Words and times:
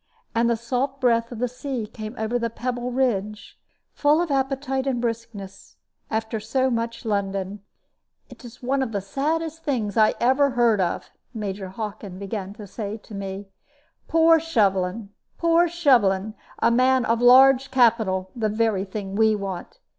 And 0.33 0.49
the 0.49 0.57
salt 0.57 0.99
breath 0.99 1.31
of 1.31 1.37
the 1.37 1.47
sea 1.47 1.85
came 1.85 2.15
over 2.17 2.39
the 2.39 2.49
pebble 2.49 2.91
ridge, 2.91 3.59
full 3.93 4.19
of 4.19 4.31
appetite 4.31 4.87
and 4.87 4.99
briskness, 4.99 5.75
after 6.09 6.39
so 6.39 6.71
much 6.71 7.05
London. 7.05 7.61
"It 8.27 8.43
is 8.43 8.63
one 8.63 8.81
of 8.81 8.93
the 8.93 9.01
saddest 9.01 9.63
things 9.63 9.97
I 9.97 10.15
ever 10.19 10.49
heard 10.57 10.81
of," 10.81 11.11
Major 11.35 11.67
Hockin 11.69 12.17
began 12.17 12.51
to 12.55 12.65
say 12.65 12.97
to 12.97 13.13
me. 13.13 13.49
"Poor 14.07 14.39
Shovelin! 14.39 15.09
poor 15.37 15.67
Shovelin! 15.67 16.33
A 16.57 16.71
man 16.71 17.05
of 17.05 17.21
large 17.21 17.69
capital 17.69 18.31
the 18.35 18.49
very 18.49 18.85
thing 18.85 19.15
we 19.15 19.35
want. 19.35 19.77